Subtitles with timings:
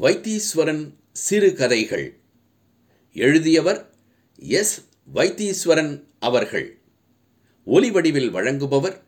[0.00, 2.20] வைத்தீஸ்வரன் சிறுகதைகள்
[3.12, 3.94] எழுதியவர்
[4.36, 4.88] எஸ்.
[5.14, 6.78] வைத்தீஸ்வரன் அவர்கள்.
[7.64, 9.02] ஒலிவடிவில் வழங்குபவர்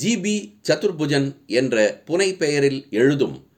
[0.00, 3.48] ஜிபி சதுர்புஜன் என்ற புனைப்பெயரில் எழுதும்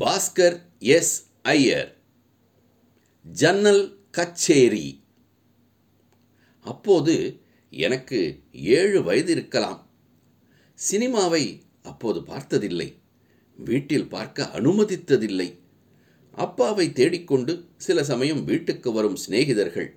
[0.00, 1.26] பாஸ்கர் எஸ்.
[1.42, 1.96] ஐயர்.
[3.22, 5.04] ஜன்னல் கச்சேரி.
[6.60, 7.40] அப்போது
[7.70, 9.90] எனக்கு ஏழு வயது இருக்கலாம்.
[10.90, 12.98] சினிமாவை அப்போது பார்த்ததில்லை.
[13.56, 15.58] வீட்டில் பார்க்க அனுமதித்ததில்லை.
[16.32, 19.92] அப்பாவை தேடிக்கொண்டு சில சமயம் வீட்டுக்கு வரும் சிநேகிதர்கள்.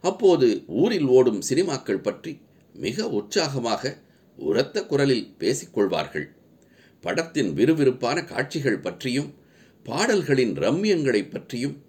[0.00, 2.40] அப்போது ஊரில் ஓடும் சினிமாக்கள் பற்றி
[2.74, 3.98] மிக உற்சாகமாக
[4.36, 6.24] உரத்த குரலில் பேசிக்கொள்வார்கள்.
[7.00, 9.34] படத்தின் விறுவிறுப்பான காட்சிகள் பற்றியும்
[9.84, 11.82] பாடல்களின் ரம்யங்களைப் பற்றியும்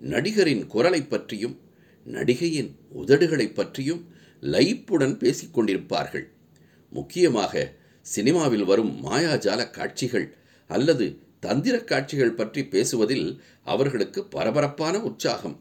[0.00, 1.60] நடிகரின் குரலைப் பற்றியும்
[2.04, 4.04] நடிகையின் உதடுகளைப் பற்றியும்
[4.40, 6.24] லைப்புடன் பேசிக்கொண்டிருப்பார்கள்.
[6.90, 10.36] முக்கியமாக சினிமாவில் வரும் மாயாஜால காட்சிகள்
[10.68, 15.60] அல்லது தந்திர காட்சிகள் பற்றி பேசுவதில் அவர்களுக்கு பரபரப்பான உற்சாகம்.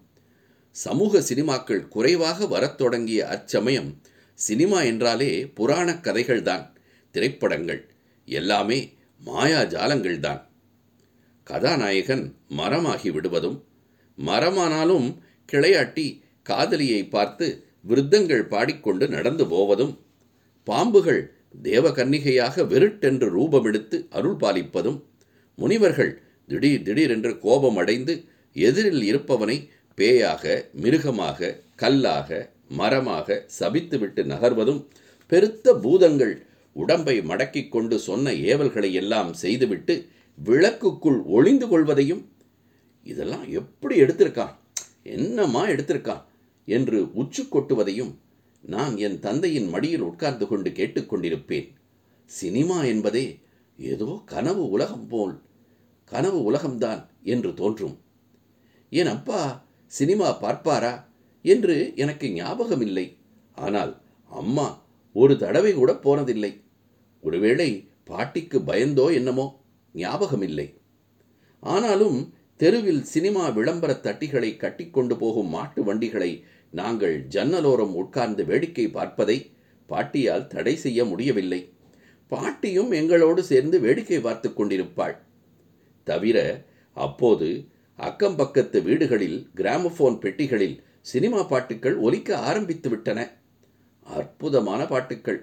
[0.71, 4.01] சமூக சினிமாக்கள் குறைவாக வரத் தொடங்கிய அச்சமயம்
[4.33, 6.65] சினிமா என்றாலே புராணக் கதைகள்தான்
[7.11, 7.89] திரைப்படங்கள்
[8.25, 8.93] எல்லாமே
[9.25, 10.41] மாயாஜாலங்கள்தான்
[11.43, 13.63] கதாநாயகன் மரமாகி விடுவதும்
[14.25, 15.17] மரமானாலும்
[15.51, 19.99] கிளையாட்டி காதலியை பார்த்து விருத்தங்கள் பாடிக்கொண்டு நடந்து போவதும்
[20.67, 21.21] பாம்புகள்
[21.63, 25.03] தேவகன்னிகையாக வெருட்டென்று ரூபமெடுத்து அருள் பாலிப்பதும்
[25.57, 26.11] முனிவர்கள்
[26.47, 28.13] திடீர் திடீரென்று கோபம் அடைந்து
[28.55, 29.55] எதிரில் இருப்பவனை
[29.97, 32.29] பேயாக மிருகமாக கல்லாக
[32.67, 34.81] மரமாக சபித்துவிட்டு நகர்வதும்
[35.27, 36.33] பெருத்த பூதங்கள்
[36.75, 39.95] உடம்பை மடக்கிக் கொண்டு சொன்ன ஏவல்களை எல்லாம் செய்துவிட்டு
[40.37, 42.23] விளக்குக்குள் ஒளிந்து கொள்வதையும்
[43.03, 44.53] இதெல்லாம் எப்படி எடுத்திருக்கான்?
[45.03, 46.23] என்னம்மா எடுத்திருக்கான்?
[46.67, 48.13] என்று உச்சு கொட்டுவதையும்
[48.63, 51.67] நான் என் தந்தையின் மடியில் உட்கார்ந்து கொண்டு கேட்டுக்கொண்டிருப்பேன்
[52.31, 53.25] சினிமா என்பதே
[53.79, 55.35] ஏதோ கனவு உலகம் போல்
[56.11, 57.99] கனவு உலகம்தான் என்று தோன்றும்.
[58.89, 61.05] என் அப்பா சினிமா பார்ப்பாரா?
[61.41, 63.17] என்று எனக்கு ஞாபகம் இல்லை
[63.55, 66.61] ஆனால் அம்மா ஒரு தடவை கூட போனதில்லை.
[67.21, 69.61] ஒருவேளை பாட்டிக்கு பயந்தோ என்னமோ?
[69.93, 70.79] ஞாபகம் இல்லை
[71.59, 79.51] ஆனாலும் தெருவில் சினிமா விளம்பர தட்டிகளை கட்டிக்கொண்டு போகும் மாட்டு வண்டிகளை நாங்கள் ஜன்னலோரம் உட்கார்ந்து வேடிக்கை பார்ப்பதை
[79.89, 81.71] பாட்டியால் தடை செய்ய முடியவில்லை.
[82.27, 85.15] பாட்டியும் எங்களோடு சேர்ந்து வேடிக்கை பார்த்து கொண்டிருப்பாள்.
[86.11, 86.37] தவிர
[86.97, 87.49] அப்போது
[87.97, 93.19] அக்கம் பக்கத்து வீடுகளில் கிராமபோன் பெட்டிகளில் சினிமா பாட்டுக்கள் ஒலிக்க ஆரம்பித்து விட்டன.
[94.03, 95.39] அற்புதமான பாட்டுக்கள்.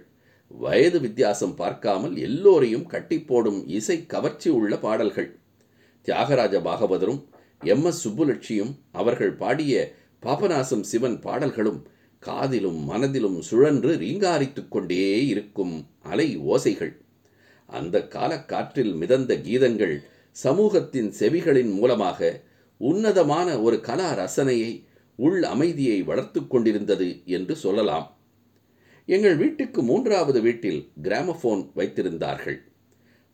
[0.49, 5.31] வயது வித்தியாசம் பார்க்காமல் எல்லோரையும் கட்டிப்போடும் இசை கவர்ச்சி உள்ள பாடல்கள்.
[6.07, 7.21] தியாகராஜ பாகவதரும்
[7.63, 7.85] எம்.
[7.85, 8.03] எஸ்.
[8.05, 9.73] சுப்புலட்சியும் அவர்கள் பாடிய
[10.23, 11.81] பாபநாசம் சிவன் பாடல்களும்
[12.23, 16.95] காதிலும் மனதிலும் சுழன்று ரீங்காரித்துக் கொண்டே இருக்கும் அலை ஓசைகள்.
[17.69, 19.97] அந்த காலக்காற்றில் மிதந்த கீதங்கள்
[20.37, 22.21] சமூகத்தின் செவிகளின் மூலமாக
[22.81, 24.71] உன்னதமான ஒரு கலா ரசனையை
[25.19, 28.07] உள் அமைதியை வளர்த்து கொண்டிருந்தது என்று சொல்லலாம்.
[29.09, 32.59] எங்கள் வீட்டுக்கு மூன்றாவது வீட்டில் கிராமபோன் வைத்திருந்தார்கள்.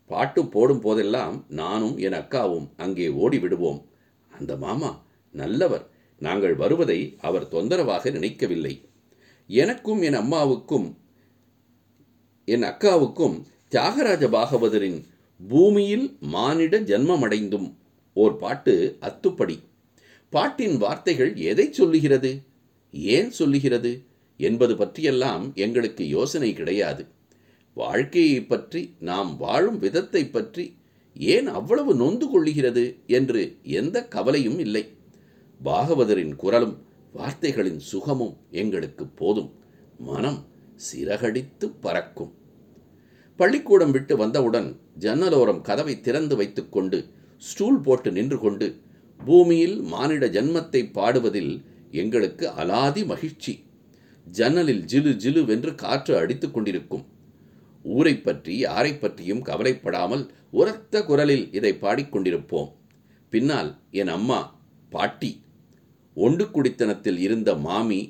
[0.09, 3.81] பாட்டு போடும் போதெல்லாம் நானும் என் அக்காவும் அங்கே ஓடி விடுவோம்.
[4.31, 4.91] அந்த மாமா
[5.35, 5.85] நல்லவர்
[6.21, 8.73] நாங்கள் வருவதை அவர் தொந்தரவாக நினைக்கவில்லை.
[9.49, 10.87] எனக்கும் என் அம்மாவுக்கும்
[12.47, 13.35] என் அக்காவுக்கும்
[13.67, 14.99] தியாகராஜ பாகவதரின்
[15.47, 17.73] பூமியில் மானிட ஜன்மமடைந்தும்.
[18.13, 19.59] ஓர் பாட்டு அத்துப்படி.
[20.29, 22.41] பாட்டின் வார்த்தைகள் எதை சொல்லுகிறது?
[22.91, 24.03] ஏன் சொல்லுகிறது?
[24.37, 27.05] என்பது பற்றியெல்லாம் எங்களுக்கு யோசனை கிடையாது.
[27.73, 30.75] வாழ்க்கையை பற்றி நாம் வாழும் விதத்தை பற்றி
[31.13, 34.93] ஏன் அவ்வளவு நொந்து கொள்ளுகிறது என்று எந்த கவலையும் இல்லை.
[35.63, 39.51] பாகவதரின் குரலும் வார்த்தைகளின் சுகமும் எங்களுக்கு போதும்.
[39.97, 42.33] மனம் சிறகடித்து பறக்கும்.
[43.41, 44.69] பள்ளிக்கூடம் விட்டு வந்தவுடன்
[44.99, 46.97] ஜன்னலோரம் கதவை திறந்து வைத்துக்கொண்டு
[47.37, 48.67] ஸ்டூல் போட்டு நின்று கொண்டு
[49.19, 51.53] பூமியில் மானிட ஜன்மத்தை பாடுவதில்
[51.91, 53.53] எங்களுக்கு அலாதி மகிழ்ச்சி.
[54.27, 57.05] ஜன்னலில் ஜிலு ஜிலு வென்று காற்று அடித்து கொண்டிருக்கும்.
[57.85, 62.69] ஊரை பற்றி யாரை பற்றியும் கவலைப்படாமல் உரத்த குரலில் இதை பாடிக்கொண்டிருப்போம்
[63.33, 64.39] பின்னால் என் அம்மா
[64.91, 65.31] பாட்டி.
[66.17, 68.01] ஒண்டு குடித்தனத்தில் இருந்த மாமி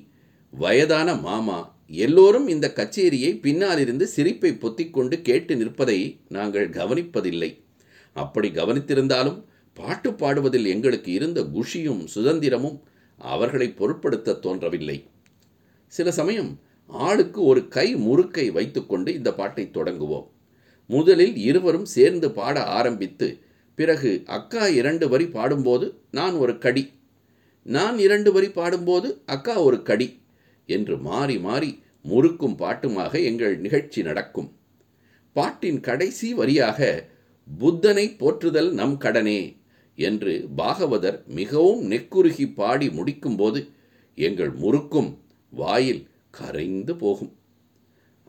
[0.54, 1.60] வயதான மாமா
[1.92, 7.62] எல்லோரும் இந்த கச்சேரியை பின்னாலிருந்து சிரிப்பை பொத்திக்கொண்டு கேட்டு நிற்பதை நாங்கள் கவனிப்பதில்லை.
[8.14, 9.44] அப்படி கவனித்திருந்தாலும்
[9.74, 12.80] பாட்டு பாடுவதில் எங்களுக்கு இருந்த குஷியும் சுதந்திரமும்
[13.18, 15.08] அவர்களை பொருட்படுத்த தோன்றவில்லை.
[15.88, 20.32] சில சமயம் ஆளுக்கு ஒரு கை முறுக்கை வைத்துக்கொண்டு இந்த பாட்டை தொடங்குவோம்.
[20.88, 23.40] முதலில் இருவரும் சேர்ந்து பாட ஆரம்பித்து
[23.76, 26.92] பிறகு அக்கா இரண்டு வரி பாடும்போது நான் ஒரு கடி.
[27.64, 30.21] நான் இரண்டு வரி பாடும்போது அக்கா ஒரு கடி.
[30.78, 31.72] என்று மாறி மாறி
[32.10, 34.50] முறுக்கும் பாட்டுமாக எங்கள் நிகழ்ச்சி நடக்கும்.
[35.36, 36.80] பாட்டின் கடைசி வரியாக
[37.48, 39.42] புத்தனை போற்றுதல் நம் கடனே
[39.98, 43.62] என்று பாகவதர் மிகவும் நெக்குருகி பாடி முடிக்கும்போது
[44.28, 45.12] எங்கள் முறுக்கும்
[45.54, 46.04] வாயில்
[46.38, 47.32] கரைந்து போகும்.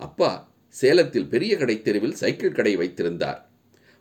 [0.00, 0.30] அப்பா
[0.74, 3.40] சேலத்தில் பெரிய கடை தெருவில் சைக்கிள் கடை வைத்திருந்தார்.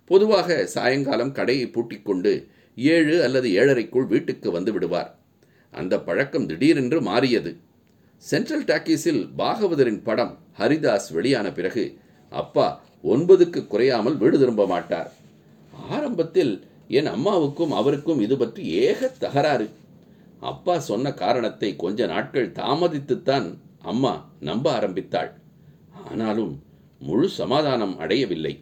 [0.10, 2.32] பொதுவாக சாயங்காலம் கடையை பூட்டிக்கொண்டு
[2.78, 5.12] ஏழு அல்லது ஏழரைக்குள் வீட்டுக்கு வந்து விடுவார்.
[5.74, 7.52] அந்த பழக்கம் திடீரென்று மாறியது.
[8.30, 11.84] சென்ட்ரல் டாக்கீஸில் பாகவதரின் படம் ஹரிதாஸ் வெளியான பிறகு
[12.32, 12.66] அப்பா
[13.04, 15.10] ஒன்பதுக்கு குறையாமல் வீடு திரும்ப மாட்டார்.
[15.96, 16.54] ஆரம்பத்தில்
[16.88, 19.68] என் அம்மாவுக்கும் அவருக்கும் இது பற்றி ஏக தகராறு.
[20.52, 23.48] அப்பா சொன்ன காரணத்தை கொஞ்ச நாட்கள் தாமதித்துத்தான்
[23.92, 25.32] அம்மா நம்ப ஆரம்பித்தாள்.
[26.10, 26.54] ஆனாலும்
[27.00, 28.54] முழு சமாதானம் அடையவில்லை.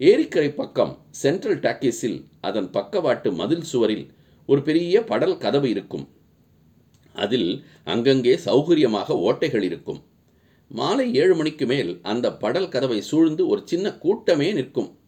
[0.00, 4.06] ஏரிக்கரை பக்கம் சென்ட்ரல் டாக்கீஸில் அதன் பக்கவாட்டு மதில் சுவரில்
[4.48, 6.06] ஒரு பெரிய படல் கதவு இருக்கும்.
[7.12, 10.00] அதில் அங்கங்கே சௌகரியமாக ஓட்டைகள் இருக்கும்.
[10.70, 14.98] மாலை ஏழு மணிக்கு மேல் அந்த படல் கதவை சூழ்ந்து ஒரு சின்ன கூட்டமே நிற்கும்.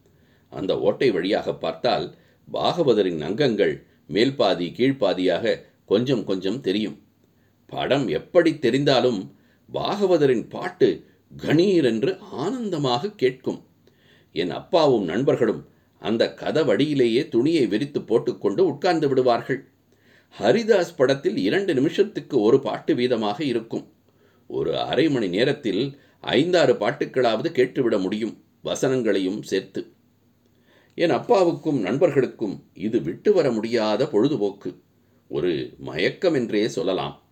[0.48, 2.14] அந்த ஓட்டை வழியாக பார்த்தால்
[2.52, 5.54] பாகவதரின் அங்கங்கள் மேல்பாதி கீழ்ப்பாதியாக
[5.84, 6.98] கொஞ்சம் கொஞ்சம் தெரியும்.
[7.66, 9.20] படம் எப்படி தெரிந்தாலும்
[9.74, 10.88] பாகவதரின் பாட்டு
[11.42, 13.60] கணீர் என்று ஆனந்தமாக கேட்கும்.
[14.32, 15.62] என் அப்பாவும் நண்பர்களும்
[15.98, 19.60] அந்த கதவடியிலேயே துணியை விரித்து போட்டுக்கொண்டு உட்கார்ந்து விடுவார்கள்.
[20.38, 23.84] ஹரிதாஸ் படத்தில் இரண்டு நிமிஷத்துக்கு ஒரு பாட்டு வீதமாக இருக்கும்.
[24.46, 29.92] ஒரு அரை மணி நேரத்தில் ஐந்தாறு பாட்டுக்களாவது கேட்டுவிட முடியும் வசனங்களையும் சேர்த்து.
[30.94, 34.82] என் அப்பாவுக்கும் நண்பர்களுக்கும் இது விட்டு வர முடியாத பொழுதுபோக்கு.
[35.28, 37.22] ஒரு மயக்கம் என்றே சொல்லலாம்.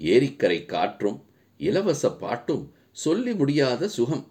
[0.00, 1.24] ஏரிக்கரை காற்றும்
[1.56, 4.26] இலவச பாட்டும் சொல்லி முடியாத சுகம்.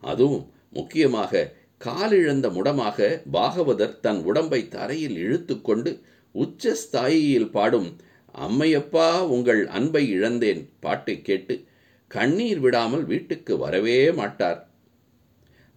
[0.00, 6.02] அதுவும் முக்கியமாக காலிழந்த முடமாக பாகவதர் தன் உடம்பை தரையில் இழுத்துக்கொண்டு
[6.34, 7.90] உச்ச ஸ்தாயியில் பாடும்
[8.34, 11.54] அம்மையப்பா உங்கள் அன்பை இழந்தேன் பாட்டை கேட்டு
[12.10, 14.60] கண்ணீர் விடாமல் வீட்டுக்கு வரவே மாட்டார்.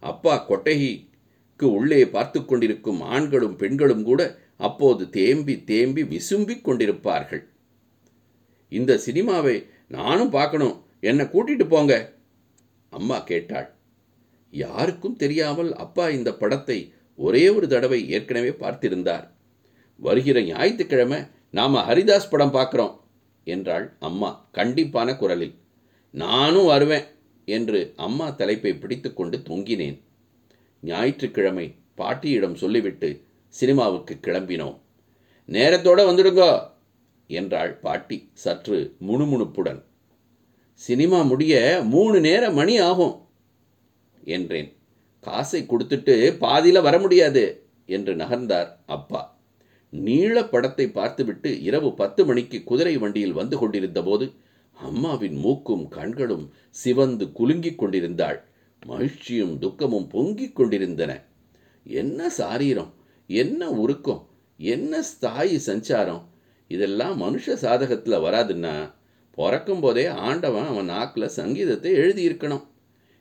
[0.02, 4.22] அப்பா கொட்டகைக்கு உள்ளே பார்த்து கொண்டிருக்கும் ஆண்களும் பெண்களும் கூட
[4.56, 7.42] அப்போது தேம்பி தேம்பி விசும்பிக் கொண்டிருப்பார்கள்.
[8.72, 9.56] இந்த சினிமாவை
[9.88, 10.76] நானும் பார்க்கணும்.
[11.00, 11.94] என்னை கூட்டிட்டு போங்க
[12.92, 13.68] அம்மா கேட்டாள்.
[14.52, 16.78] யாருக்கும் தெரியாமல் அப்பா இந்த படத்தை
[17.18, 19.26] ஒரே ஒரு தடவை ஏற்கனவே பார்த்திருந்தார்.
[19.96, 23.00] வருகிற ஞாயிற்றுக்கிழமை நாம ஹரிதாஸ் படம் பார்க்குறோம்
[23.44, 25.54] என்றாள் அம்மா கண்டிப்பான குரலில்.
[26.10, 27.04] நானும் வருவேன்
[27.44, 30.02] என்று அம்மா தலைப்பை பிடித்துக்கொண்டு தொங்கினேன்.
[30.80, 34.78] ஞாயிற்றுக்கிழமை பாட்டியிடம் சொல்லிவிட்டு சினிமாவுக்கு கிளம்பினோம்.
[35.48, 36.62] நேரத்தோட வந்துடுங்கோ
[37.26, 39.82] என்றாள் பாட்டி சற்று முணுமுணுப்புடன்.
[40.74, 43.28] சினிமா முடிய மூணு நேர மணி ஆகும்
[44.24, 44.72] என்றேன்.
[45.20, 49.35] காசை கொடுத்துட்டு பாதியில் வர முடியாது என்று நகர்ந்தார் அப்பா.
[50.00, 54.32] நீள படத்தை பார்த்துவிட்டு இரவு பத்து மணிக்கு குதிரை வண்டியில் வந்து கொண்டிருந்த போது
[54.72, 58.44] அம்மாவின் மூக்கும் கண்களும் சிவந்து குலுங்கிக் கொண்டிருந்தாள்.
[58.86, 61.24] மகிழ்ச்சியும் துக்கமும் பொங்கிக் கொண்டிருந்தன.
[61.84, 62.94] என்ன சாரீரம்?
[63.26, 64.28] என்ன உருக்கம்?
[64.56, 66.22] என்ன ஸ்தாயி சஞ்சாரம்?
[66.68, 68.92] இதெல்லாம் மனுஷ சாதகத்தில் வராதுன்னா
[69.30, 72.64] பிறக்கும் போதே ஆண்டவன் அவன் நாக்கில் சங்கீதத்தை எழுதியிருக்கணும்.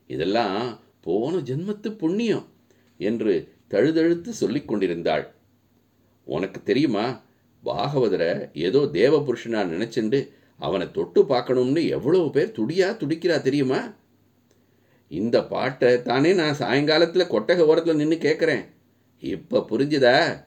[0.07, 2.47] இதெல்லாம் போன ஜென்மத்து புண்ணியம்
[2.97, 5.34] என்று தழுதழுத்து சொல்லிக் கொண்டிருந்தாள்.
[6.25, 7.21] உனக்கு தெரியுமா?
[7.63, 13.79] பாகவதரை ஏதோ தேவ புருஷனா நினைச்சுண்டு அவனை தொட்டு பார்க்கணும்னு எவ்வளவு பேர் துடியா துடிக்கிறா தெரியுமா?
[15.07, 18.63] இந்த பாட்டை தானே நான் சாயங்காலத்தில் கொட்டக ஓரத்தில் நின்று கேட்குறேன்
[19.19, 20.45] இப்போ புரிஞ்சுதா?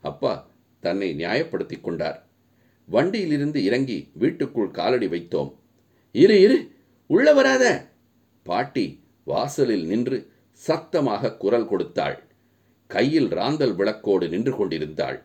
[0.00, 2.18] அப்பா தன்னை நியாயப்படுத்தி கொண்டார்.
[2.88, 5.50] வண்டியிலிருந்து இறங்கி வீட்டுக்குள் காலடி வைத்தோம்.
[6.12, 6.56] இரு இரு
[7.06, 7.64] உள்ள வராத.
[8.42, 10.18] பாட்டி வாசலில் நின்று
[10.52, 12.16] சத்தமாக குரல் கொடுத்தாள்.
[12.94, 15.18] கையில் ராந்தல் விளக்கோடு நின்று கொண்டிருந்தாள்.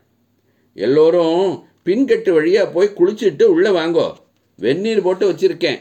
[0.76, 1.44] எல்லோரும்
[1.86, 4.08] பின்கட்டு வழியா போய் குளிச்சுட்டு உள்ள வாங்கோ.
[4.60, 5.80] வெந்நீர் போட்டு வச்சிருக்கேன்.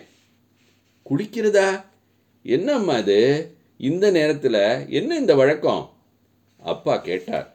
[1.08, 1.68] குளிக்கிறதா
[2.44, 3.18] என்னம்மா அது
[3.88, 4.62] இந்த நேரத்தில்
[4.98, 5.82] என்ன இந்த வழக்கம்?
[6.72, 7.48] அப்பா கேட்டார்.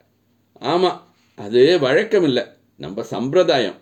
[0.71, 0.99] ஆமாம்
[1.35, 2.43] அது வழக்கம் இல்லை
[2.83, 3.77] நம்ம சம்பிரதாயம்.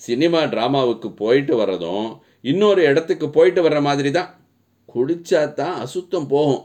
[0.00, 2.06] சினிமா ட்ராமாவுக்கு போயிட்டு வர்றதும்
[2.50, 4.30] இன்னொரு இடத்துக்கு போயிட்டு வர்ற மாதிரி தான்
[4.94, 6.64] குடிச்சா தான் அசுத்தம் போகும்.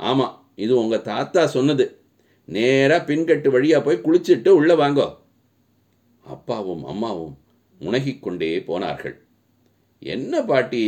[0.00, 0.34] ஆமாம்
[0.64, 1.84] இது உங்கள் தாத்தா சொன்னது.
[2.52, 5.06] நேராக பின்கட்டு வழியாக போய் குளிச்சுட்டு உள்ளே வாங்கோ.
[6.24, 7.34] அப்பாவும் அம்மாவும்
[7.80, 9.16] முனகிக்கொண்டே போனார்கள்.
[9.98, 10.82] என்ன பாட்டி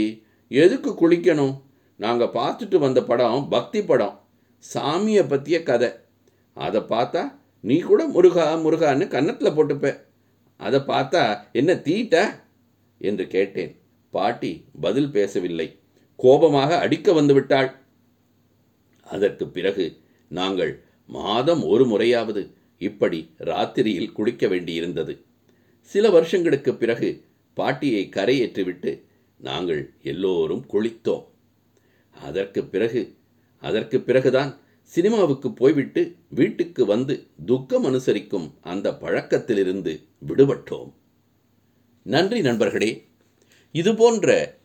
[0.49, 1.54] எதுக்கு குளிக்கணும்?
[1.97, 4.16] நாங்கள் பார்த்துட்டு வந்த படம் பக்தி படம்
[4.75, 5.90] சாமியை பற்றிய கதை.
[6.54, 7.23] அதை பார்த்தா
[7.61, 10.00] நீ கூட முருகா முருகான்னு கன்னத்தில் போட்டுப்ப.
[10.56, 12.16] அதை பார்த்தா என்ன தீட்ட?
[12.99, 13.73] என்று கேட்டேன்.
[14.11, 15.68] பாட்டி பதில் பேசவில்லை.
[16.16, 17.71] கோபமாக அடிக்க வந்து விட்டாள்.
[19.04, 19.87] அதற்கு பிறகு
[20.28, 20.73] நாங்கள்
[21.06, 25.18] மாதம் ஒரு முறையாவது இப்படி ராத்திரியில் குளிக்க வேண்டியிருந்தது.
[25.80, 29.00] சில வருஷங்களுக்கு பிறகு பாட்டியை கரையேற்றிவிட்டு
[29.37, 31.25] நாங்கள் எல்லோரும் குளித்தோம்.
[32.11, 33.14] அதற்கு பிறகு
[33.61, 40.92] அதற்கு பிறகுதான் சினிமாவுக்கு போய்விட்டு வீட்டுக்கு வந்து துக்கம் அனுசரிக்கும் அந்த பழக்கத்திலிருந்து விடுபட்டோம்.
[42.02, 43.06] நன்றி நண்பர்களே.
[43.73, 44.58] இதுபோன்ற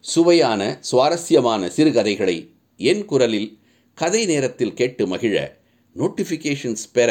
[0.00, 3.58] சுவையான சுவாரஸ்யமான சிறுகதைகளை என் குரலில்
[3.94, 5.62] கதை நேரத்தில் கேட்டு மகிழ
[5.98, 7.10] நோட்டிஃபிகேஷன்ஸ் பெற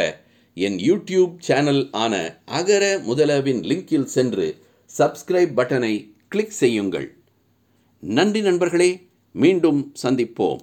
[0.53, 4.47] என் யூடியூப் சேனல் ஆன அகர முதலவின் லிங்கில் சென்று
[4.97, 5.93] சப்ஸ்கிரைப் பட்டனை
[6.27, 7.07] கிளிக் செய்யுங்கள்.
[7.99, 10.61] நன்றி நண்பர்களே மீண்டும் சந்திப்போம்.